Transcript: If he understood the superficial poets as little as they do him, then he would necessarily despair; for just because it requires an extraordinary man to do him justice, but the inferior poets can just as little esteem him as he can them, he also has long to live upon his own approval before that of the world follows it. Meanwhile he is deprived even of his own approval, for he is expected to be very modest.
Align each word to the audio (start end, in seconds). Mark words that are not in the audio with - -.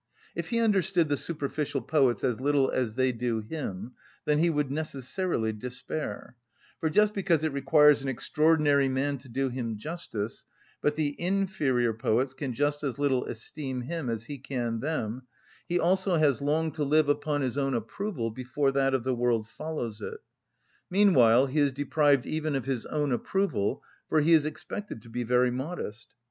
If 0.35 0.49
he 0.49 0.59
understood 0.59 1.09
the 1.09 1.15
superficial 1.15 1.79
poets 1.81 2.23
as 2.23 2.41
little 2.41 2.71
as 2.71 2.95
they 2.95 3.11
do 3.11 3.41
him, 3.41 3.91
then 4.25 4.39
he 4.39 4.49
would 4.49 4.71
necessarily 4.71 5.53
despair; 5.53 6.35
for 6.79 6.89
just 6.89 7.13
because 7.13 7.43
it 7.43 7.53
requires 7.53 8.01
an 8.01 8.09
extraordinary 8.09 8.89
man 8.89 9.19
to 9.19 9.29
do 9.29 9.49
him 9.49 9.77
justice, 9.77 10.47
but 10.81 10.95
the 10.95 11.15
inferior 11.21 11.93
poets 11.93 12.33
can 12.33 12.55
just 12.55 12.83
as 12.83 12.97
little 12.97 13.25
esteem 13.25 13.81
him 13.81 14.09
as 14.09 14.23
he 14.25 14.39
can 14.39 14.79
them, 14.79 15.27
he 15.69 15.79
also 15.79 16.15
has 16.17 16.41
long 16.41 16.71
to 16.71 16.83
live 16.83 17.07
upon 17.07 17.41
his 17.41 17.55
own 17.55 17.75
approval 17.75 18.31
before 18.31 18.71
that 18.71 18.95
of 18.95 19.03
the 19.03 19.13
world 19.13 19.47
follows 19.47 20.01
it. 20.01 20.19
Meanwhile 20.89 21.45
he 21.45 21.59
is 21.59 21.71
deprived 21.71 22.25
even 22.25 22.55
of 22.55 22.65
his 22.65 22.87
own 22.87 23.11
approval, 23.11 23.83
for 24.09 24.21
he 24.21 24.33
is 24.33 24.45
expected 24.45 25.03
to 25.03 25.09
be 25.09 25.21
very 25.23 25.51
modest. 25.51 26.15